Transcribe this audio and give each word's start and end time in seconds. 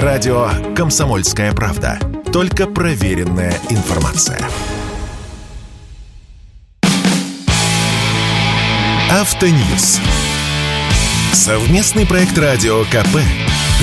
Радио 0.00 0.48
«Комсомольская 0.74 1.52
правда». 1.52 1.98
Только 2.32 2.66
проверенная 2.66 3.52
информация. 3.68 4.40
Автоньюз. 9.10 10.00
Совместный 11.42 12.06
проект 12.06 12.38
радио 12.38 12.84
КП. 12.84 13.18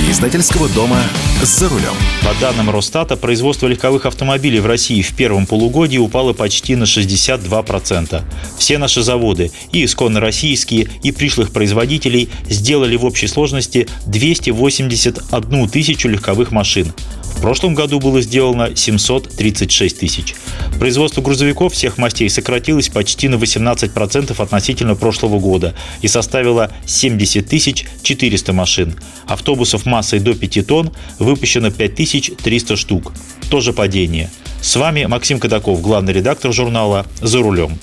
Издательского 0.10 0.70
дома 0.70 1.04
«За 1.44 1.68
рулем». 1.68 1.94
По 2.24 2.34
данным 2.40 2.70
Росстата, 2.70 3.18
производство 3.18 3.68
легковых 3.68 4.06
автомобилей 4.06 4.62
в 4.62 4.66
России 4.66 5.02
в 5.02 5.14
первом 5.14 5.46
полугодии 5.46 5.98
упало 5.98 6.32
почти 6.32 6.78
на 6.78 6.86
62%. 6.86 8.24
Все 8.58 8.78
наши 8.78 9.04
заводы, 9.04 9.52
и 9.74 9.84
исконно 9.84 10.22
российские, 10.22 10.88
и 11.04 11.12
пришлых 11.12 11.52
производителей, 11.52 12.30
сделали 12.48 12.96
в 12.96 13.04
общей 13.04 13.28
сложности 13.28 13.90
281 14.06 15.68
тысячу 15.68 16.08
легковых 16.08 16.52
машин. 16.52 16.94
В 17.40 17.42
прошлом 17.42 17.74
году 17.74 18.02
было 18.02 18.20
сделано 18.20 18.76
736 18.76 19.98
тысяч. 19.98 20.36
Производство 20.78 21.22
грузовиков 21.22 21.72
всех 21.72 21.98
мастей 21.98 22.30
сократилось 22.30 22.90
почти 22.90 23.30
на 23.30 23.36
18% 23.36 24.44
относительно 24.44 24.96
прошлого 24.96 25.40
года 25.40 25.74
и 26.02 26.10
составило 26.10 26.70
70 26.86 27.48
тысяч 27.48 27.86
400 28.04 28.52
машин. 28.52 28.96
Автобусов 29.26 29.86
массой 29.86 30.20
до 30.20 30.34
5 30.34 30.68
тонн 30.68 30.92
выпущено 31.18 31.72
5300 31.72 32.76
штук. 32.76 33.14
Тоже 33.50 33.72
падение. 33.72 34.30
С 34.60 34.76
вами 34.76 35.06
Максим 35.06 35.40
Кадаков, 35.40 35.82
главный 35.82 36.12
редактор 36.12 36.52
журнала 36.52 37.06
«За 37.22 37.40
рулем». 37.40 37.80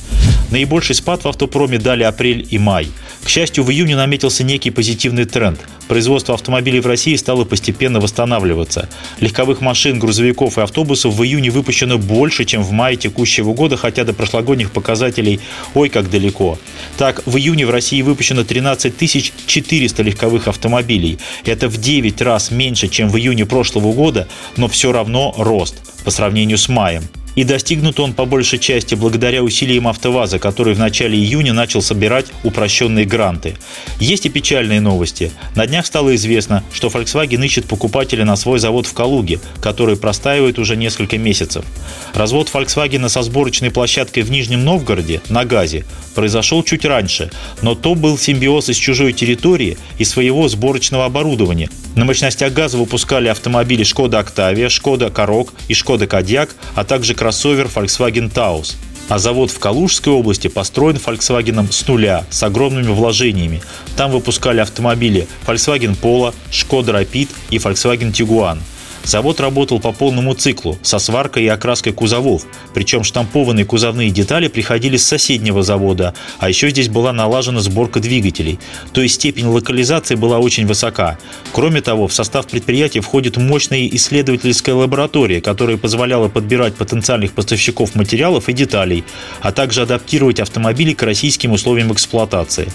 Наибольший 0.50 0.94
спад 0.94 1.24
в 1.24 1.28
автопроме 1.28 1.78
дали 1.78 2.04
апрель 2.04 2.46
и 2.48 2.58
май. 2.58 2.88
К 3.24 3.28
счастью, 3.28 3.64
в 3.64 3.70
июне 3.70 3.96
наметился 3.96 4.44
некий 4.44 4.70
позитивный 4.70 5.24
тренд. 5.24 5.58
Производство 5.88 6.34
автомобилей 6.34 6.80
в 6.80 6.86
России 6.86 7.16
стало 7.16 7.44
постепенно 7.44 8.00
восстанавливаться. 8.00 8.88
Легковых 9.20 9.60
машин, 9.60 9.98
грузовиков 9.98 10.58
и 10.58 10.60
автобусов 10.60 11.14
в 11.14 11.24
июне 11.24 11.50
выпущено 11.50 11.98
больше, 11.98 12.44
чем 12.44 12.62
в 12.62 12.70
мае 12.70 12.96
текущего 12.96 13.54
года, 13.54 13.76
хотя 13.76 14.04
до 14.04 14.12
прошлогодних 14.12 14.70
показателей 14.70 15.40
ой 15.74 15.88
как 15.88 16.10
далеко. 16.10 16.58
Так, 16.96 17.22
в 17.26 17.36
июне 17.36 17.66
в 17.66 17.70
России 17.70 18.02
выпущено 18.02 18.44
13 18.44 19.32
400 19.46 20.02
легковых 20.02 20.48
автомобилей. 20.48 21.18
Это 21.44 21.68
в 21.68 21.78
9 21.78 22.20
раз 22.22 22.50
меньше, 22.50 22.88
чем 22.88 23.08
в 23.08 23.16
июне 23.16 23.46
прошлого 23.46 23.92
года, 23.92 24.28
но 24.56 24.68
все 24.68 24.92
равно 24.92 25.34
рост 25.36 25.76
по 26.04 26.10
сравнению 26.10 26.58
с 26.58 26.68
маем. 26.68 27.02
И 27.36 27.44
достигнут 27.44 28.00
он 28.00 28.14
по 28.14 28.24
большей 28.24 28.58
части 28.58 28.94
благодаря 28.96 29.42
усилиям 29.42 29.86
АвтоВАЗа, 29.86 30.38
который 30.40 30.74
в 30.74 30.78
начале 30.78 31.16
июня 31.16 31.52
начал 31.52 31.82
собирать 31.82 32.26
упрощенные 32.42 33.04
гранты. 33.04 33.56
Есть 34.00 34.26
и 34.26 34.30
печальные 34.30 34.80
новости. 34.80 35.30
На 35.54 35.66
днях 35.66 35.86
стало 35.86 36.14
известно, 36.16 36.64
что 36.72 36.88
Volkswagen 36.88 37.44
ищет 37.44 37.66
покупателя 37.66 38.24
на 38.24 38.36
свой 38.36 38.58
завод 38.58 38.86
в 38.86 38.94
Калуге, 38.94 39.38
который 39.60 39.96
простаивает 39.96 40.58
уже 40.58 40.76
несколько 40.76 41.18
месяцев. 41.18 41.64
Развод 42.14 42.50
Volkswagen 42.52 43.08
со 43.08 43.22
сборочной 43.22 43.70
площадкой 43.70 44.22
в 44.22 44.30
Нижнем 44.30 44.64
Новгороде 44.64 45.20
на 45.28 45.44
газе 45.44 45.84
произошел 46.16 46.64
чуть 46.64 46.84
раньше, 46.84 47.30
но 47.62 47.76
то 47.76 47.94
был 47.94 48.18
симбиоз 48.18 48.70
из 48.70 48.76
чужой 48.76 49.12
территории 49.12 49.78
и 49.98 50.04
своего 50.04 50.48
сборочного 50.48 51.04
оборудования. 51.04 51.68
На 51.94 52.04
мощностях 52.04 52.52
газа 52.52 52.78
выпускали 52.78 53.28
автомобили 53.28 53.84
Шкода 53.84 54.18
Октавия, 54.18 54.68
Шкода 54.68 55.10
Корок 55.10 55.52
и 55.68 55.74
Шкода 55.74 56.06
Кодиак, 56.08 56.56
а 56.74 56.82
также 56.84 57.14
кроссовер 57.14 57.66
Volkswagen 57.66 58.32
Taos. 58.32 58.74
А 59.08 59.18
завод 59.18 59.52
в 59.52 59.58
Калужской 59.60 60.12
области 60.12 60.48
построен 60.48 60.96
Volkswagen 60.96 61.70
с 61.70 61.86
нуля, 61.86 62.24
с 62.30 62.42
огромными 62.42 62.88
вложениями. 62.88 63.62
Там 63.96 64.10
выпускали 64.10 64.60
автомобили 64.60 65.28
Volkswagen 65.46 65.96
Polo, 66.00 66.34
Skoda 66.50 67.00
Rapid 67.00 67.28
и 67.50 67.58
Volkswagen 67.58 68.10
Tiguan– 68.10 68.58
Завод 69.06 69.38
работал 69.38 69.78
по 69.78 69.92
полному 69.92 70.34
циклу, 70.34 70.76
со 70.82 70.98
сваркой 70.98 71.44
и 71.44 71.48
окраской 71.48 71.92
кузовов, 71.92 72.42
причем 72.74 73.04
штампованные 73.04 73.64
кузовные 73.64 74.10
детали 74.10 74.48
приходили 74.48 74.96
с 74.96 75.06
соседнего 75.06 75.62
завода, 75.62 76.12
а 76.40 76.48
еще 76.48 76.70
здесь 76.70 76.88
была 76.88 77.12
налажена 77.12 77.60
сборка 77.60 78.00
двигателей, 78.00 78.58
то 78.92 79.00
есть 79.00 79.14
степень 79.14 79.46
локализации 79.46 80.16
была 80.16 80.40
очень 80.40 80.66
высока. 80.66 81.18
Кроме 81.52 81.82
того, 81.82 82.08
в 82.08 82.12
состав 82.12 82.48
предприятия 82.48 83.00
входит 83.00 83.36
мощная 83.36 83.86
исследовательская 83.86 84.74
лаборатория, 84.74 85.40
которая 85.40 85.76
позволяла 85.76 86.28
подбирать 86.28 86.74
потенциальных 86.74 87.30
поставщиков 87.30 87.94
материалов 87.94 88.48
и 88.48 88.52
деталей, 88.52 89.04
а 89.40 89.52
также 89.52 89.82
адаптировать 89.82 90.40
автомобили 90.40 90.94
к 90.94 91.04
российским 91.04 91.52
условиям 91.52 91.92
эксплуатации. 91.92 92.66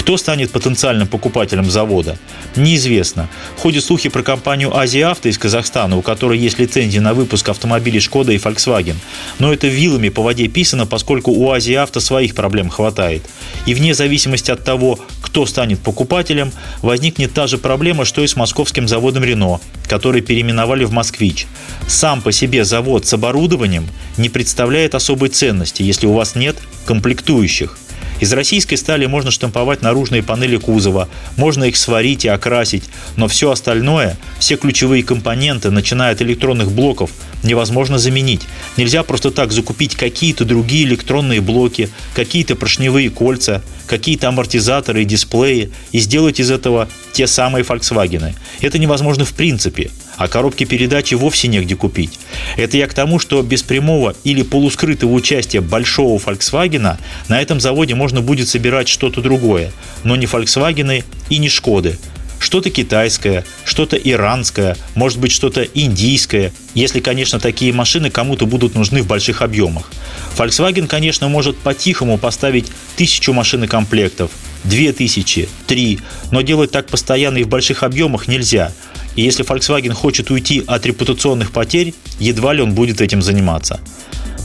Кто 0.00 0.16
станет 0.16 0.50
потенциальным 0.50 1.06
покупателем 1.06 1.70
завода? 1.70 2.16
Неизвестно. 2.56 3.28
Ходят 3.58 3.84
слухи 3.84 4.08
про 4.08 4.22
компанию 4.22 4.74
«Азия-Авто» 4.74 5.28
из 5.28 5.36
Казахстана, 5.36 5.98
у 5.98 6.02
которой 6.02 6.38
есть 6.38 6.58
лицензия 6.58 7.02
на 7.02 7.12
выпуск 7.12 7.50
автомобилей 7.50 8.00
«Шкода» 8.00 8.32
и 8.32 8.38
«Фольксваген». 8.38 8.98
Но 9.38 9.52
это 9.52 9.66
вилами 9.66 10.08
по 10.08 10.22
воде 10.22 10.48
писано, 10.48 10.86
поскольку 10.86 11.32
у 11.32 11.50
«Азия-Авто» 11.50 12.00
своих 12.00 12.34
проблем 12.34 12.70
хватает. 12.70 13.22
И 13.66 13.74
вне 13.74 13.92
зависимости 13.92 14.50
от 14.50 14.64
того, 14.64 14.98
кто 15.20 15.44
станет 15.44 15.80
покупателем, 15.80 16.50
возникнет 16.80 17.34
та 17.34 17.46
же 17.46 17.58
проблема, 17.58 18.06
что 18.06 18.24
и 18.24 18.26
с 18.26 18.36
московским 18.36 18.88
заводом 18.88 19.22
«Рено», 19.22 19.60
который 19.86 20.22
переименовали 20.22 20.84
в 20.84 20.92
«Москвич». 20.92 21.46
Сам 21.88 22.22
по 22.22 22.32
себе 22.32 22.64
завод 22.64 23.04
с 23.06 23.12
оборудованием 23.12 23.86
не 24.16 24.30
представляет 24.30 24.94
особой 24.94 25.28
ценности, 25.28 25.82
если 25.82 26.06
у 26.06 26.14
вас 26.14 26.36
нет 26.36 26.56
комплектующих– 26.86 27.78
из 28.20 28.32
российской 28.32 28.76
стали 28.76 29.06
можно 29.06 29.30
штамповать 29.30 29.82
наружные 29.82 30.22
панели 30.22 30.56
кузова, 30.56 31.08
можно 31.36 31.64
их 31.64 31.76
сварить 31.76 32.24
и 32.24 32.28
окрасить, 32.28 32.84
но 33.16 33.28
все 33.28 33.50
остальное, 33.50 34.16
все 34.38 34.56
ключевые 34.56 35.02
компоненты, 35.02 35.70
начиная 35.70 36.12
от 36.12 36.22
электронных 36.22 36.70
блоков, 36.70 37.10
невозможно 37.42 37.98
заменить. 37.98 38.42
Нельзя 38.76 39.02
просто 39.02 39.30
так 39.30 39.52
закупить 39.52 39.96
какие-то 39.96 40.44
другие 40.44 40.84
электронные 40.84 41.40
блоки, 41.40 41.88
какие-то 42.14 42.56
поршневые 42.56 43.10
кольца, 43.10 43.62
какие-то 43.86 44.28
амортизаторы 44.28 45.02
и 45.02 45.06
дисплеи 45.06 45.72
и 45.90 45.98
сделать 45.98 46.38
из 46.40 46.50
этого 46.50 46.88
те 47.12 47.26
самые 47.26 47.64
Volkswagen. 47.64 48.34
Это 48.60 48.78
невозможно 48.78 49.24
в 49.24 49.32
принципе 49.32 49.90
а 50.20 50.28
коробки 50.28 50.64
передачи 50.64 51.14
вовсе 51.14 51.48
негде 51.48 51.76
купить. 51.76 52.18
Это 52.58 52.76
я 52.76 52.86
к 52.86 52.92
тому, 52.92 53.18
что 53.18 53.40
без 53.40 53.62
прямого 53.62 54.14
или 54.22 54.42
полускрытого 54.42 55.12
участия 55.12 55.62
большого 55.62 56.20
Volkswagen 56.20 56.98
на 57.28 57.40
этом 57.40 57.58
заводе 57.58 57.94
можно 57.94 58.20
будет 58.20 58.46
собирать 58.46 58.86
что-то 58.86 59.22
другое, 59.22 59.72
но 60.04 60.16
не 60.16 60.26
Volkswagen 60.26 61.02
и 61.30 61.38
не 61.38 61.48
Шкоды. 61.48 61.96
Что-то 62.38 62.68
китайское, 62.68 63.46
что-то 63.64 63.96
иранское, 63.96 64.76
может 64.94 65.18
быть 65.18 65.32
что-то 65.32 65.62
индийское, 65.62 66.52
если, 66.74 67.00
конечно, 67.00 67.40
такие 67.40 67.72
машины 67.72 68.10
кому-то 68.10 68.44
будут 68.44 68.74
нужны 68.74 69.00
в 69.00 69.06
больших 69.06 69.40
объемах. 69.40 69.90
Volkswagen, 70.36 70.86
конечно, 70.86 71.28
может 71.28 71.56
по-тихому 71.56 72.18
поставить 72.18 72.66
тысячу 72.96 73.32
машинокомплектов, 73.32 74.30
две 74.64 74.92
тысячи, 74.92 75.48
три, 75.66 76.00
но 76.30 76.42
делать 76.42 76.70
так 76.70 76.86
постоянно 76.86 77.38
и 77.38 77.44
в 77.44 77.48
больших 77.48 77.82
объемах 77.82 78.28
нельзя– 78.28 78.72
и 79.16 79.22
если 79.22 79.44
Volkswagen 79.44 79.92
хочет 79.92 80.30
уйти 80.30 80.62
от 80.66 80.86
репутационных 80.86 81.52
потерь, 81.52 81.94
едва 82.18 82.52
ли 82.52 82.62
он 82.62 82.74
будет 82.74 83.00
этим 83.00 83.22
заниматься. 83.22 83.80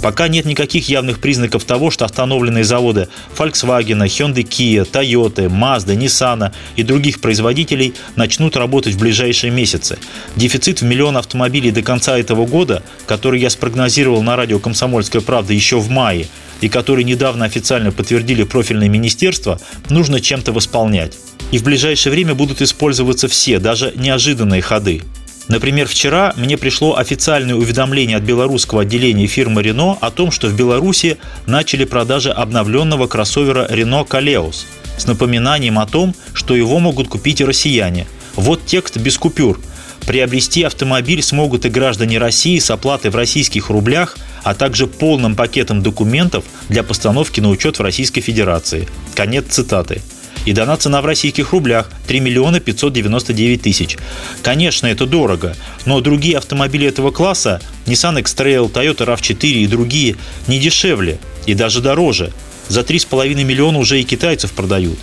Пока 0.01 0.27
нет 0.27 0.45
никаких 0.45 0.89
явных 0.89 1.19
признаков 1.19 1.63
того, 1.63 1.89
что 1.89 2.05
остановленные 2.05 2.63
заводы 2.63 3.07
Volkswagen, 3.37 4.05
Hyundai 4.05 4.43
Kia, 4.43 4.87
Toyota, 4.89 5.47
Mazda, 5.47 5.95
Nissan 5.95 6.51
и 6.75 6.83
других 6.83 7.21
производителей 7.21 7.93
начнут 8.15 8.55
работать 8.55 8.93
в 8.93 8.99
ближайшие 8.99 9.51
месяцы. 9.51 9.97
Дефицит 10.35 10.81
в 10.81 10.85
миллион 10.85 11.17
автомобилей 11.17 11.71
до 11.71 11.81
конца 11.81 12.17
этого 12.19 12.45
года, 12.45 12.83
который 13.07 13.39
я 13.39 13.49
спрогнозировал 13.49 14.21
на 14.21 14.35
радио 14.35 14.59
«Комсомольская 14.59 15.21
правда» 15.21 15.53
еще 15.53 15.79
в 15.79 15.89
мае, 15.89 16.27
и 16.61 16.69
который 16.69 17.03
недавно 17.03 17.45
официально 17.45 17.91
подтвердили 17.91 18.43
профильные 18.43 18.89
министерства, 18.89 19.59
нужно 19.89 20.21
чем-то 20.21 20.51
восполнять. 20.51 21.17
И 21.51 21.57
в 21.57 21.63
ближайшее 21.63 22.11
время 22.11 22.35
будут 22.35 22.61
использоваться 22.61 23.27
все, 23.27 23.59
даже 23.59 23.93
неожиданные 23.95 24.61
ходы. 24.61 25.01
Например, 25.47 25.87
вчера 25.87 26.33
мне 26.37 26.57
пришло 26.57 26.97
официальное 26.97 27.55
уведомление 27.55 28.17
от 28.17 28.23
белорусского 28.23 28.81
отделения 28.81 29.27
фирмы 29.27 29.61
Renault 29.61 29.97
о 30.01 30.09
том, 30.09 30.31
что 30.31 30.47
в 30.47 30.55
Беларуси 30.55 31.17
начали 31.45 31.85
продажи 31.85 32.31
обновленного 32.31 33.07
кроссовера 33.07 33.67
Renault 33.69 34.07
Kaleos 34.07 34.65
с 34.97 35.05
напоминанием 35.05 35.77
о 35.77 35.85
том, 35.85 36.15
что 36.33 36.55
его 36.55 36.79
могут 36.79 37.09
купить 37.09 37.41
и 37.41 37.45
россияне. 37.45 38.07
Вот 38.35 38.65
текст 38.65 38.97
без 38.97 39.17
купюр. 39.17 39.59
Приобрести 40.07 40.63
автомобиль 40.63 41.23
смогут 41.23 41.65
и 41.65 41.69
граждане 41.69 42.19
России 42.19 42.59
с 42.59 42.69
оплатой 42.69 43.11
в 43.11 43.15
российских 43.15 43.69
рублях, 43.69 44.17
а 44.43 44.53
также 44.53 44.87
полным 44.87 45.35
пакетом 45.35 45.81
документов 45.81 46.45
для 46.69 46.83
постановки 46.83 47.39
на 47.39 47.49
учет 47.49 47.79
в 47.79 47.81
Российской 47.81 48.21
Федерации. 48.21 48.87
Конец 49.15 49.45
цитаты 49.49 50.01
и 50.45 50.53
дана 50.53 50.77
цена 50.77 51.01
в 51.01 51.05
российских 51.05 51.51
рублях 51.51 51.89
3 52.07 52.19
миллиона 52.19 52.59
599 52.59 53.61
тысяч. 53.63 53.97
Конечно, 54.43 54.87
это 54.87 55.05
дорого, 55.05 55.55
но 55.85 56.01
другие 56.01 56.37
автомобили 56.37 56.87
этого 56.87 57.11
класса, 57.11 57.61
Nissan 57.87 58.19
X-Trail, 58.19 58.71
Toyota 58.71 59.07
RAV4 59.07 59.47
и 59.47 59.67
другие, 59.67 60.15
не 60.47 60.59
дешевле 60.59 61.17
и 61.47 61.55
даже 61.55 61.81
дороже. 61.81 62.31
За 62.67 62.81
3,5 62.81 63.43
миллиона 63.43 63.77
уже 63.77 63.99
и 63.99 64.03
китайцев 64.03 64.51
продают. 64.51 64.97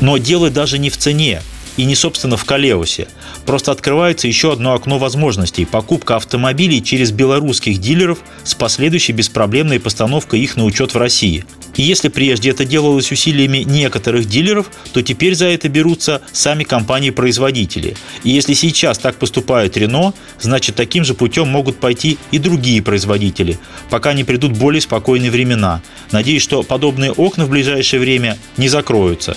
Но 0.00 0.18
дело 0.18 0.50
даже 0.50 0.78
не 0.78 0.90
в 0.90 0.96
цене 0.96 1.42
и 1.76 1.84
не, 1.84 1.94
собственно, 1.94 2.36
в 2.36 2.44
Калеусе. 2.44 3.08
Просто 3.46 3.72
открывается 3.72 4.28
еще 4.28 4.52
одно 4.52 4.74
окно 4.74 4.98
возможностей– 4.98 5.64
покупка 5.70 6.16
автомобилей 6.16 6.82
через 6.82 7.10
белорусских 7.10 7.78
дилеров 7.78 8.18
с 8.44 8.54
последующей 8.54 9.12
беспроблемной 9.12 9.80
постановкой 9.80 10.40
их 10.40 10.56
на 10.56 10.64
учет 10.64 10.94
в 10.94 10.98
России. 10.98 11.44
И 11.76 11.82
если 11.82 12.08
прежде 12.08 12.50
это 12.50 12.64
делалось 12.64 13.10
усилиями 13.10 13.58
некоторых 13.58 14.26
дилеров, 14.26 14.70
то 14.92 15.02
теперь 15.02 15.34
за 15.34 15.46
это 15.46 15.68
берутся 15.68 16.22
сами 16.32 16.62
компании-производители. 16.62 17.96
И 18.22 18.30
если 18.30 18.54
сейчас 18.54 18.98
так 18.98 19.16
поступает 19.16 19.76
Рено, 19.76 20.14
значит 20.40 20.76
таким 20.76 21.04
же 21.04 21.14
путем 21.14 21.48
могут 21.48 21.78
пойти 21.78 22.18
и 22.30 22.38
другие 22.38 22.82
производители, 22.82 23.58
пока 23.90 24.12
не 24.12 24.24
придут 24.24 24.52
более 24.52 24.80
спокойные 24.80 25.30
времена. 25.30 25.82
Надеюсь, 26.12 26.42
что 26.42 26.62
подобные 26.62 27.10
окна 27.12 27.44
в 27.44 27.50
ближайшее 27.50 28.00
время 28.00 28.38
не 28.56 28.68
закроются. 28.68 29.36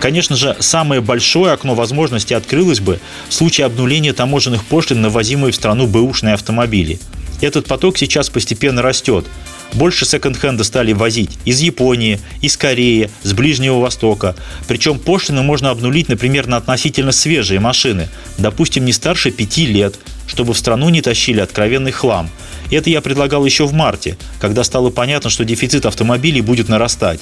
Конечно 0.00 0.36
же, 0.36 0.56
самое 0.60 1.00
большое 1.00 1.52
окно 1.52 1.74
возможностей 1.74 2.34
открылось 2.34 2.80
бы 2.80 3.00
в 3.28 3.34
случае 3.34 3.66
обнуления 3.66 4.12
таможенных 4.12 4.64
пошлин 4.64 5.02
на 5.02 5.08
ввозимые 5.08 5.52
в 5.52 5.56
страну 5.56 5.86
бэушные 5.86 6.34
автомобили. 6.34 6.98
Этот 7.40 7.66
поток 7.66 7.98
сейчас 7.98 8.30
постепенно 8.30 8.82
растет. 8.82 9.26
Больше 9.74 10.06
секонд-хенда 10.06 10.64
стали 10.64 10.92
возить 10.92 11.38
из 11.44 11.60
Японии, 11.60 12.20
из 12.40 12.56
Кореи, 12.56 13.10
с 13.22 13.32
Ближнего 13.32 13.80
Востока. 13.80 14.34
Причем 14.66 14.98
пошлины 14.98 15.42
можно 15.42 15.70
обнулить, 15.70 16.08
например, 16.08 16.46
на 16.46 16.56
относительно 16.56 17.12
свежие 17.12 17.60
машины, 17.60 18.08
допустим, 18.38 18.84
не 18.84 18.92
старше 18.92 19.30
пяти 19.30 19.66
лет, 19.66 19.98
чтобы 20.26 20.54
в 20.54 20.58
страну 20.58 20.88
не 20.88 21.02
тащили 21.02 21.40
откровенный 21.40 21.92
хлам. 21.92 22.30
Это 22.70 22.90
я 22.90 23.00
предлагал 23.00 23.44
еще 23.44 23.66
в 23.66 23.72
марте, 23.72 24.16
когда 24.40 24.64
стало 24.64 24.90
понятно, 24.90 25.30
что 25.30 25.44
дефицит 25.44 25.86
автомобилей 25.86 26.40
будет 26.40 26.68
нарастать. 26.68 27.20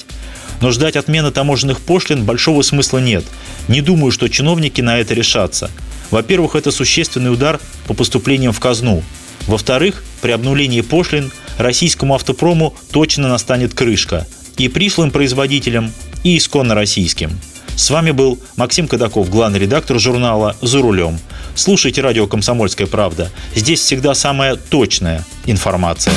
Но 0.61 0.71
ждать 0.71 0.95
отмены 0.95 1.31
таможенных 1.31 1.79
пошлин 1.81 2.25
большого 2.25 2.61
смысла 2.61 2.97
нет. 2.97 3.23
Не 3.67 3.81
думаю, 3.81 4.11
что 4.11 4.27
чиновники 4.27 4.81
на 4.81 4.99
это 4.99 5.13
решатся. 5.13 5.69
Во-первых, 6.09 6.55
это 6.55 6.71
существенный 6.71 7.31
удар 7.31 7.59
по 7.87 7.93
поступлениям 7.93 8.53
в 8.53 8.59
казну. 8.59 9.03
Во-вторых, 9.45 10.03
при 10.21 10.31
обнулении 10.31 10.81
пошлин 10.81 11.31
российскому 11.57 12.15
автопрому 12.15 12.75
точно 12.91 13.27
настанет 13.27 13.73
крышка. 13.73 14.27
И 14.57 14.67
пришлым 14.69 15.11
производителям, 15.11 15.91
и 16.23 16.37
исконно 16.37 16.73
российским. 16.73 17.39
С 17.75 17.91
вами 17.91 18.09
был 18.09 18.39
Максим 18.55 18.87
Кадаков, 18.87 19.29
главный 19.29 19.59
редактор 19.59 19.99
журнала 19.99 20.55
«За 20.63 20.81
рулем». 20.81 21.19
Слушайте 21.53 22.01
радио 22.01 22.25
«Комсомольская 22.25 22.87
правда». 22.87 23.31
Здесь 23.53 23.81
всегда 23.81 24.15
самая 24.15 24.55
точная 24.55 25.23
информация. 25.45 26.13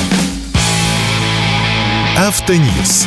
Автоньюз. 2.17 3.07